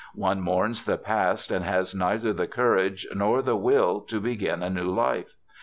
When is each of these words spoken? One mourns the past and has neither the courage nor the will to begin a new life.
One 0.15 0.41
mourns 0.41 0.83
the 0.85 0.97
past 0.97 1.51
and 1.51 1.63
has 1.63 1.93
neither 1.93 2.33
the 2.33 2.47
courage 2.47 3.07
nor 3.13 3.43
the 3.43 3.55
will 3.55 4.01
to 4.07 4.19
begin 4.19 4.63
a 4.63 4.69
new 4.71 4.89
life. 4.89 5.35